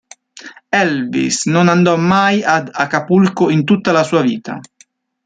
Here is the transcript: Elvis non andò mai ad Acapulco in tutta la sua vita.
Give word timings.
Elvis 0.83 1.45
non 1.45 1.67
andò 1.67 1.95
mai 1.95 2.41
ad 2.41 2.71
Acapulco 2.73 3.51
in 3.51 3.63
tutta 3.63 3.91
la 3.91 4.01
sua 4.01 4.21
vita. 4.21 4.59